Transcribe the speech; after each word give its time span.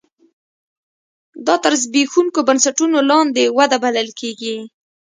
دا 1.45 1.55
تر 1.63 1.73
زبېښونکو 1.81 2.39
بنسټونو 2.47 2.97
لاندې 3.09 3.43
وده 3.57 3.77
بلل 3.83 4.09
کېږي. 4.19 4.55